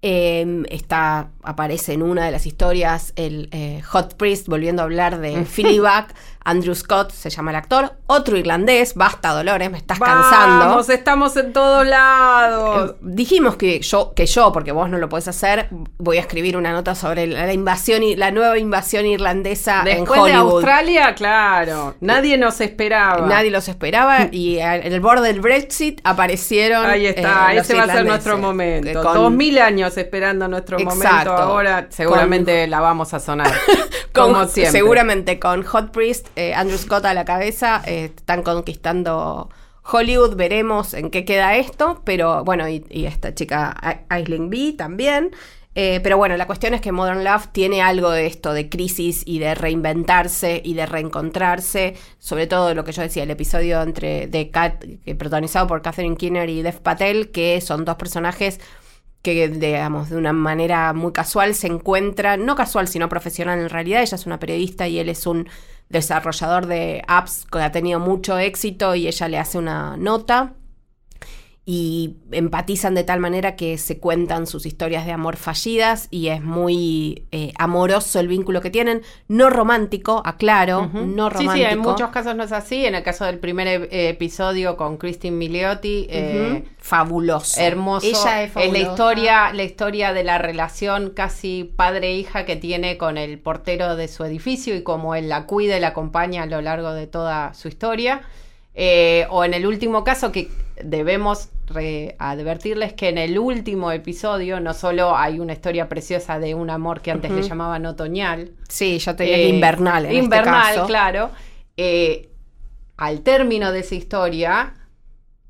[0.06, 5.22] Eh, está, aparece en una de las historias el eh, Hot Priest volviendo a hablar
[5.22, 6.13] de Fleabag.
[6.45, 7.93] Andrew Scott se llama el actor.
[8.08, 8.95] Otro irlandés.
[8.95, 10.65] Basta, Dolores, me estás cansando.
[10.65, 12.91] Vamos, estamos en todos lados.
[12.91, 16.58] Eh, dijimos que yo, que yo, porque vos no lo podés hacer, voy a escribir
[16.58, 20.53] una nota sobre la, la invasión y la nueva invasión irlandesa Después en de Hollywood.
[20.56, 21.95] Australia, claro.
[22.01, 23.25] Nadie nos esperaba.
[23.27, 26.86] Nadie los esperaba y a- en el borde del Brexit aparecieron.
[26.86, 28.89] Ahí está, eh, ese va a ser nuestro momento.
[28.89, 31.06] Eh, con- Dos mil años esperando nuestro momento.
[31.06, 31.34] Exacto.
[31.38, 33.51] Ahora seguramente la vamos a sonar.
[34.13, 34.71] con- como siempre.
[34.71, 39.50] Seguramente con Hot Priest, eh, Andrew Scott a la cabeza, eh, están conquistando
[39.84, 45.32] Hollywood, veremos en qué queda esto, pero bueno, y, esta chica Aisling B también.
[45.76, 49.24] Eh, pero bueno, la cuestión es que Modern Love tiene algo de esto, de crisis
[49.26, 54.28] y de reinventarse y de reencontrarse, sobre todo lo que yo decía, el episodio entre
[54.28, 54.86] de Kat,
[55.17, 58.60] protagonizado por Catherine Kinner y Dev Patel, que son dos personajes
[59.24, 64.02] que, digamos, de una manera muy casual se encuentran, no casual, sino profesional en realidad,
[64.02, 65.48] ella es una periodista y él es un
[65.89, 70.54] desarrollador de apps que ha tenido mucho éxito y ella le hace una nota
[71.65, 76.43] y empatizan de tal manera que se cuentan sus historias de amor fallidas y es
[76.43, 81.54] muy eh, amoroso el vínculo que tienen, no romántico, aclaro, no romántico.
[81.54, 84.76] Sí, sí, en muchos casos no es así, en el caso del primer e, episodio
[84.76, 87.62] con Christine Miliotti, eh, fabuloso.
[87.62, 88.08] Hermoso.
[88.08, 93.39] Ella es, la historia, la historia de la relación casi padre-hija que tiene con el
[93.39, 96.91] portero de su edificio y cómo él la cuida y la acompaña a lo largo
[96.91, 98.21] de toda su historia.
[98.75, 100.49] Eh, o en el último caso que
[100.83, 101.49] debemos
[102.17, 107.01] advertirles que en el último episodio no solo hay una historia preciosa de un amor
[107.01, 108.51] que antes le llamaban otoñal.
[108.67, 110.05] Sí, yo tenía eh, invernal.
[110.05, 111.31] En este invernal, claro.
[111.77, 112.29] Eh,
[112.97, 114.73] al término de esa historia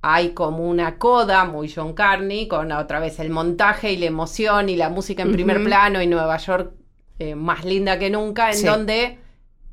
[0.02, 4.70] hay como una coda muy John Carney con otra vez el montaje y la emoción
[4.70, 6.74] y la música en primer plano y Nueva York
[7.36, 9.20] más linda que nunca, en donde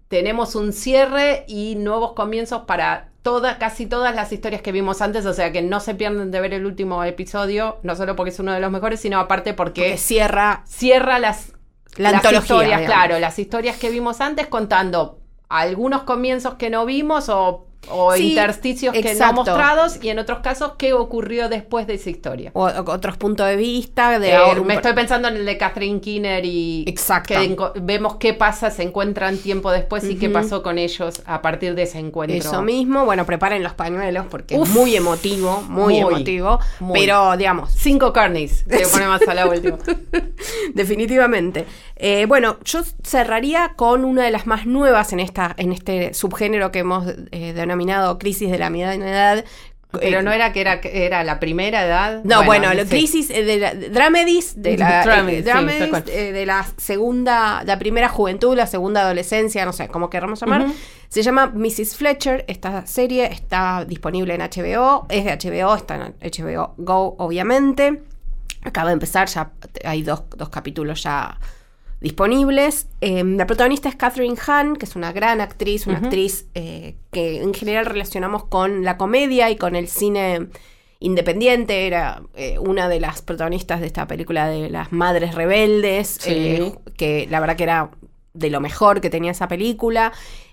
[0.06, 5.26] tenemos un cierre y nuevos comienzos para todas, casi todas las historias que vimos antes,
[5.26, 8.38] o sea que no se pierden de ver el último episodio, no solo porque es
[8.38, 11.52] uno de los mejores, sino aparte porque, cierra, cierra las,
[11.96, 17.66] las historias, claro, las historias que vimos antes contando algunos comienzos que no vimos o
[17.88, 22.50] o intersticios que no mostrados y en otros casos qué ocurrió después de esa historia.
[22.54, 24.18] O, otros puntos de vista.
[24.18, 27.34] De, eh, me estoy pensando en el de Catherine Kinner y Exacto.
[27.34, 31.74] que vemos qué pasa, se encuentran tiempo después y qué pasó con ellos a partir
[31.74, 32.36] de ese encuentro.
[32.36, 36.58] Eso mismo, bueno, preparen los pañuelos porque es muy emotivo, muy, emotivo,
[36.92, 37.70] pero digamos...
[37.72, 39.78] Cinco carnes, ponemos a la última.
[40.74, 41.66] Definitivamente.
[42.02, 46.72] Eh, bueno, yo cerraría con una de las más nuevas en, esta, en este subgénero
[46.72, 49.44] que hemos eh, denominado crisis de la mediana edad,
[49.92, 52.24] pero no era que era, era la primera edad.
[52.24, 58.56] No, bueno, la crisis de la dramedis, de la de la segunda, la primera juventud,
[58.56, 60.68] la segunda adolescencia, no sé cómo queramos llamar.
[61.10, 61.96] Se llama Mrs.
[61.96, 62.46] Fletcher.
[62.48, 68.02] Esta serie está disponible en HBO, es de HBO, está en HBO Go, obviamente.
[68.62, 69.50] Acaba de empezar, ya
[69.84, 71.38] hay dos, dos capítulos ya
[72.00, 72.86] disponibles.
[73.00, 77.42] Em, la protagonista es Catherine Hahn, que es una gran actriz, una actriz eh, que
[77.42, 80.48] en general relacionamos con la comedia y con el cine
[80.98, 81.86] independiente.
[81.86, 87.26] Era eh, una de las protagonistas de esta película de las Madres Rebeldes, eh, que
[87.30, 87.90] la verdad que era
[88.32, 90.12] de lo mejor que tenía esa película.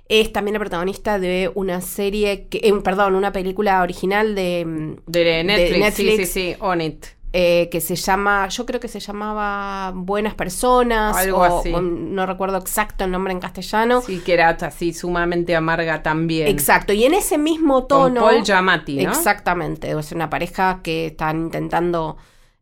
[0.09, 5.95] Es también la protagonista de una serie, que, perdón, una película original de, de Netflix,
[5.95, 7.16] sí, sí, sí, On It.
[7.39, 11.71] Eh, que se llama, yo creo que se llamaba Buenas Personas, algo así.
[11.71, 14.01] no recuerdo exacto el nombre en castellano.
[14.01, 16.47] Sí, que era así sumamente amarga también.
[16.47, 18.21] Exacto, y en ese mismo tono.
[18.21, 19.11] Con Paul Giamatti, ¿no?
[19.11, 22.17] Exactamente, es una pareja que están intentando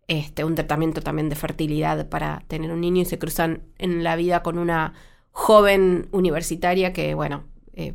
[0.09, 4.17] este, un tratamiento también de fertilidad para tener un niño y se cruzan en la
[4.17, 4.91] vida con una
[5.31, 7.93] joven universitaria que, bueno, eh,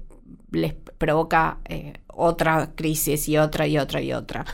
[0.51, 4.47] les provoca eh, otra crisis y otra y otra y otra.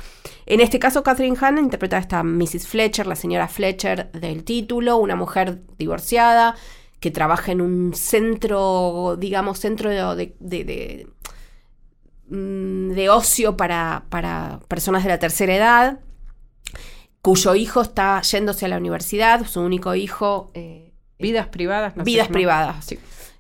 [0.47, 2.69] En este caso, Catherine Hahn interpreta a esta Mrs.
[2.69, 6.55] Fletcher, la señora Fletcher del título, una mujer divorciada
[7.01, 11.09] que trabaja en un centro, digamos, centro de, de,
[12.29, 16.01] mm, ocio para, para, personas de la tercera edad,
[17.23, 20.51] cuyo hijo está yéndose a la universidad, su único hijo.
[20.55, 22.99] Eh, vidas privadas, no Vidas privadas, sí.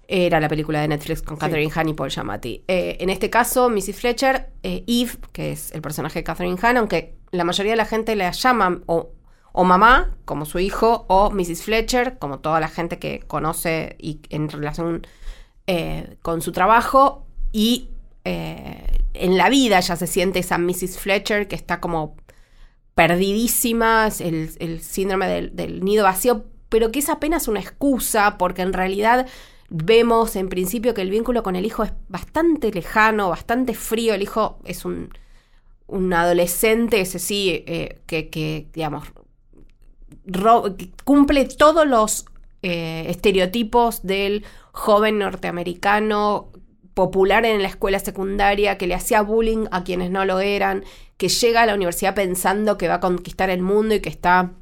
[0.08, 2.64] Era la película de Netflix con Catherine Hahn y Paul Giamatti.
[2.68, 6.76] Eh, en este caso, Missy Fletcher, eh, Eve, que es el personaje de Catherine Hahn,
[6.76, 9.12] aunque la mayoría de la gente la llama o,
[9.64, 11.62] mamá, como su hijo, o Mrs.
[11.62, 15.06] Fletcher, como toda la gente que conoce y en relación
[15.66, 17.26] eh, con su trabajo.
[17.52, 17.90] Y
[18.24, 20.98] en la vida ya se siente esa Mrs.
[20.98, 22.16] Fletcher que está como
[22.96, 28.62] perdidísima, el, el síndrome del, del nido vacío, pero que es apenas una excusa, porque
[28.62, 29.26] en realidad
[29.68, 34.14] Vemos en principio que el vínculo con el hijo es bastante lejano, bastante frío.
[34.14, 35.10] El hijo es un,
[35.86, 39.12] un adolescente, ese sí, eh, que, digamos,
[41.04, 42.26] cumple todos los
[42.62, 46.50] eh, estereotipos del joven norteamericano
[46.94, 50.84] popular en la escuela secundaria, que le hacía bullying a quienes no lo eran,
[51.16, 54.52] que llega a la universidad pensando que va a conquistar el mundo y que está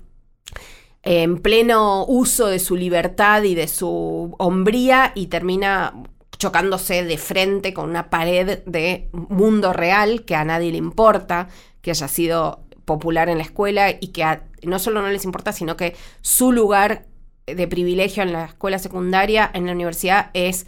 [1.04, 5.94] en pleno uso de su libertad y de su hombría y termina
[6.38, 11.48] chocándose de frente con una pared de mundo real que a nadie le importa,
[11.82, 15.76] que haya sido popular en la escuela y que no solo no les importa, sino
[15.76, 17.06] que su lugar
[17.46, 20.66] de privilegio en la escuela secundaria, en la universidad, es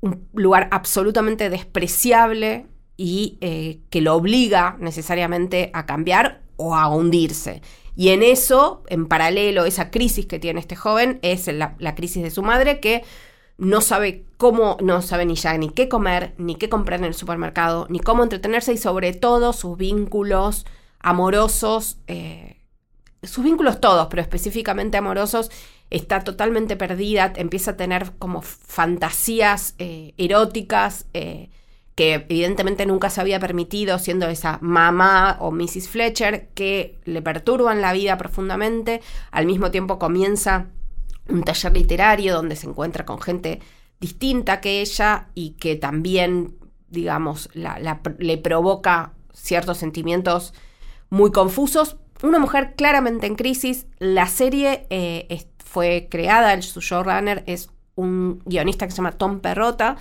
[0.00, 7.62] un lugar absolutamente despreciable y eh, que lo obliga necesariamente a cambiar o a hundirse.
[8.00, 12.30] Y en eso, en paralelo, esa crisis que tiene este joven es la, crisis de
[12.30, 13.04] su madre que
[13.58, 17.12] no sabe cómo, no sabe ni ya ni qué comer, ni qué comprar en el
[17.12, 20.64] supermercado, ni cómo entretenerse y sobre todo sus vínculos
[20.98, 22.62] amorosos, eh,
[23.22, 25.50] sus vínculos todos, pero específicamente amorosos,
[25.90, 31.50] está totalmente perdida, empieza a tener como fantasías eh, eróticas eh,
[32.00, 35.90] que evidentemente nunca se había permitido siendo esa mamá o Mrs.
[35.90, 40.68] Fletcher, que le perturban la vida profundamente, al mismo tiempo comienza
[41.28, 43.60] un taller literario donde se encuentra con gente
[44.00, 46.56] distinta que ella y que también,
[46.88, 50.54] digamos, le provoca ciertos sentimientos
[51.10, 51.98] muy confusos.
[52.22, 53.86] Una mujer claramente en crisis.
[53.98, 57.68] La serie eh, fue creada, su showrunner es
[58.00, 59.96] un guionista que se llama Tom Perrota,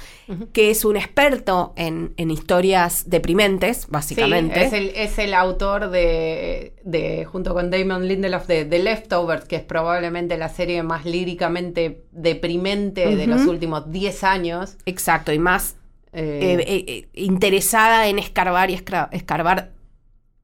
[0.53, 4.63] que es un experto en, historias deprimentes, básicamente.
[4.63, 9.57] es, el, es el autor de, de, junto con Damon Lindelof, de The Leftovers, que
[9.57, 14.77] es probablemente la serie más líricamente deprimente de los últimos 10 años.
[14.85, 15.75] Exacto, y más
[16.11, 19.71] eh, eh, interesada en escarbar y escarbar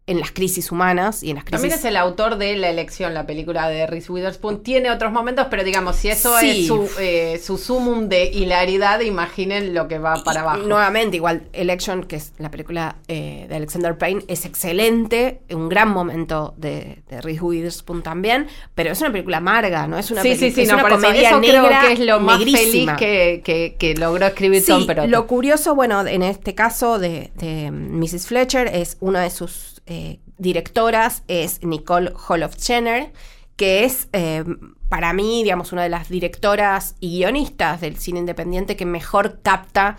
[0.08, 1.62] en las crisis humanas y en las crisis.
[1.62, 4.62] También es el autor de La elección, la película de Reese Witherspoon.
[4.62, 9.74] Tiene otros momentos, pero digamos, si eso es su, eh, su sumum de hilaridad, imaginen
[9.74, 10.60] lo que va para abajo.
[10.68, 15.90] nuevamente, igual, Election, que es la película eh, de Alexander Payne, es excelente, un gran
[15.90, 19.98] momento de, de Reese Witherspoon también, pero es una película amarga, ¿no?
[19.98, 22.92] Es una, sí, sí, sí, una comedia eso negra creo que es lo más feliz
[23.00, 25.08] que, que, logró escribir Tom Perot.
[25.08, 28.28] Lo curioso, bueno, en este caso de, de Mrs.
[28.28, 32.14] Fletcher, es una de sus eh, directoras es Nicole
[32.60, 33.12] Jenner,
[33.56, 34.44] que es eh,
[34.90, 39.98] para mí, digamos, una de las directoras y guionistas del cine independiente que mejor capta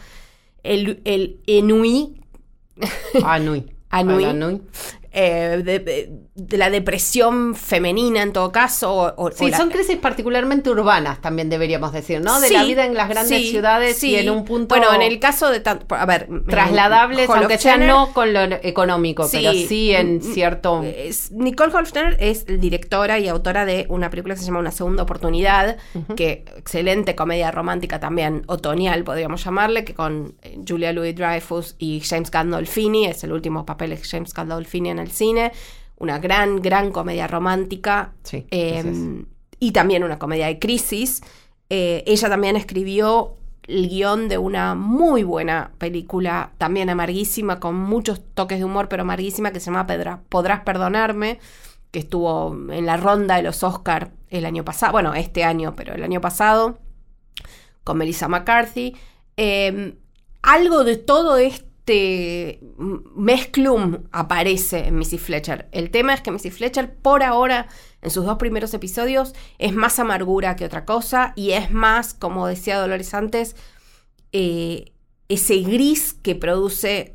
[0.63, 2.21] el, el enui.
[3.25, 3.73] Anui.
[3.91, 4.63] Anui.
[5.13, 9.15] Eh, de, la depresión femenina en todo caso.
[9.35, 12.41] sí, son crisis particularmente urbanas, también deberíamos decir, ¿no?
[12.41, 14.75] De la vida en las grandes ciudades y en un punto.
[14.75, 15.63] Bueno, en el caso de.
[15.91, 16.29] A ver.
[16.49, 20.85] Trasladables, aunque sea no con lo económico, pero sí en cierto.
[21.31, 25.77] Nicole Holfner es directora y autora de una película que se llama Una Segunda Oportunidad,
[26.17, 32.01] que excelente comedia romántica también, otoñal, podríamos llamarle, que con eh, Julia Louis Dreyfus y
[32.01, 35.53] James Gandolfini, es el último papel de James Gandolfini en el cine,
[35.99, 38.13] una gran, gran comedia romántica
[38.51, 39.27] em,
[39.59, 41.23] y también una comedia de crisis.
[41.71, 43.35] Eh, ella también escribió
[43.67, 49.03] el guion de una muy buena película, también amarguísima, con muchos toques de humor, pero
[49.03, 49.87] amarguísima, que se llama
[50.29, 51.41] Podrás Perdonarme,
[51.91, 55.95] que estuvo en la ronda de los Oscar el año pasado, bueno, este año, pero
[55.95, 56.79] el año pasado,
[57.85, 58.95] con Melissa McCarthy.
[59.37, 59.95] Em,
[60.43, 62.61] algo de todo esto este
[63.15, 65.69] mezclum aparece en Missy Fletcher.
[65.71, 67.69] El tema es que Missy Fletcher, por ahora,
[68.03, 72.49] en sus dos primeros episodios, es más amargura que otra cosa y es más, como
[72.49, 73.55] decía Dolores antes,
[74.33, 74.93] eh,
[75.29, 77.15] ese gris que produce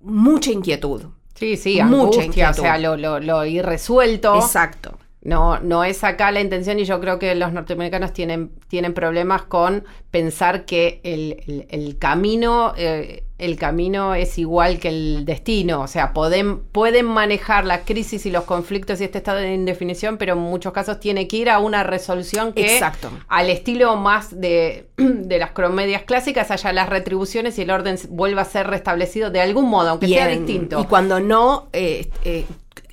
[0.00, 1.06] mucha inquietud.
[1.34, 2.60] Sí, sí, mucha inquietud.
[2.60, 4.36] o sea, lo, lo irresuelto.
[4.36, 4.96] Exacto.
[5.20, 9.42] No, no es acá la intención y yo creo que los norteamericanos tienen, tienen problemas
[9.42, 15.80] con pensar que el, camino, eh, el camino es igual que el destino.
[15.80, 20.18] O sea, pueden, pueden manejar la crisis y los conflictos y este estado de indefinición,
[20.18, 23.10] pero en muchos casos tiene que ir a una resolución que Exacto.
[23.26, 28.42] al estilo más de, de, las comedias clásicas haya las retribuciones y el orden vuelva
[28.42, 30.80] a ser restablecido de algún modo, aunque sea distinto.
[30.80, 32.46] Y cuando no, eh, eh,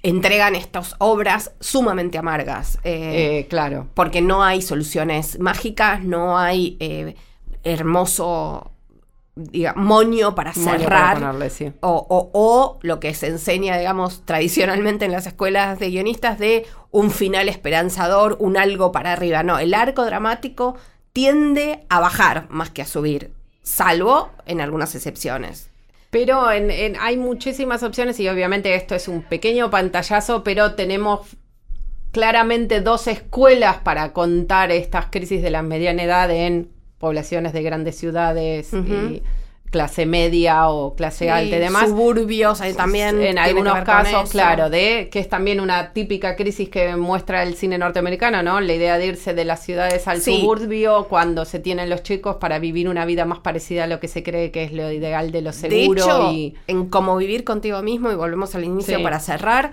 [0.05, 2.77] entregan estas obras sumamente amargas.
[2.83, 3.87] Eh, eh, claro.
[3.95, 7.15] Porque no hay soluciones mágicas, no hay eh,
[7.63, 8.71] hermoso
[9.75, 11.35] moño para cerrar.
[11.81, 17.09] o, o, lo que se enseña, digamos, tradicionalmente en las escuelas de guionistas de un
[17.11, 19.43] final esperanzador, un algo para arriba.
[19.43, 20.77] No, el arco dramático
[21.13, 23.33] tiende a bajar más que a subir,
[23.63, 25.69] salvo en algunas excepciones.
[26.15, 31.27] Pero hay muchísimas opciones y obviamente esto es un pequeño pantallazo, pero tenemos
[32.13, 37.97] claramente dos escuelas para contar estas crisis de la mediana edad en poblaciones de grandes
[37.97, 38.71] ciudades
[39.75, 41.89] clase media o clase alta y demás.
[41.89, 43.21] Suburbios, ahí también.
[43.21, 47.77] En algunos casos, claro, de que es también una típica crisis que muestra el cine
[47.77, 48.61] norteamericano, ¿no?
[48.61, 52.57] La idea de irse de las ciudades al suburbio cuando se tienen los chicos para
[52.57, 55.41] vivir una vida más parecida a lo que se cree que es lo ideal de
[55.41, 56.31] lo seguro.
[56.31, 56.55] y...
[56.67, 59.71] en cómo vivir contigo mismo, y volvemos al inicio para cerrar,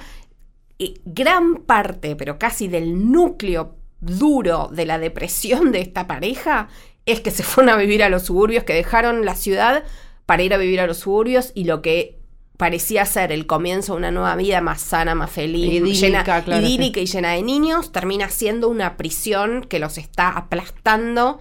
[0.79, 6.69] y gran parte, pero casi del núcleo duro de la depresión de esta pareja
[7.07, 9.85] es que se fueron a vivir a los suburbios, que dejaron la ciudad
[10.27, 12.19] para ir a vivir a los suburbios y lo que
[12.57, 17.01] parecía ser el comienzo de una nueva vida más sana, más feliz, idílica, llena, idílica
[17.01, 21.41] y llena de niños, termina siendo una prisión que los está aplastando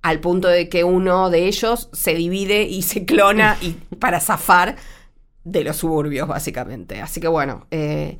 [0.00, 4.76] al punto de que uno de ellos se divide y se clona y para zafar
[5.44, 7.00] de los suburbios, básicamente.
[7.00, 8.18] Así que bueno, eh,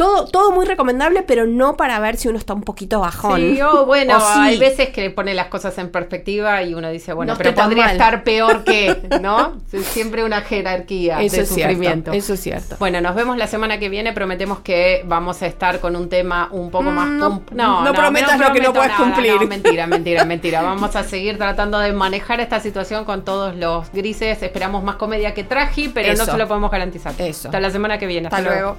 [0.00, 3.38] todo, todo muy recomendable, pero no para ver si uno está un poquito bajón.
[3.38, 7.34] Sí, oh, bueno, hay veces que pone las cosas en perspectiva y uno dice, bueno,
[7.36, 9.58] pero podría estar peor que, ¿no?
[9.68, 12.12] Siempre una jerarquía eso de es sufrimiento.
[12.12, 12.76] eso es cierto.
[12.78, 14.14] Bueno, nos vemos la semana que viene.
[14.14, 17.06] Prometemos que vamos a estar con un tema un poco más.
[17.06, 19.46] Mm, no, no, no, prometas lo que no puedes cumplir.
[19.46, 20.62] mentira, mentira, mentira.
[20.62, 24.42] Vamos a seguir tratando de manejar esta situación con todos los grises.
[24.42, 27.12] Esperamos más comedia que traje, pero no se lo podemos garantizar.
[27.18, 27.48] Eso.
[27.48, 28.28] Hasta la semana que viene.
[28.28, 28.78] Hasta, luego.